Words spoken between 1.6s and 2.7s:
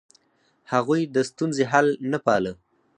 حل نه پاله.